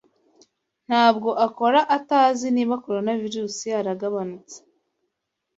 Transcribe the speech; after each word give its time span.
Ntabwo 0.87 1.29
akora 1.45 1.79
atazi 1.97 2.45
niba 2.55 2.81
Coronavirus 2.85 3.57
yaragabanutse 3.71 4.57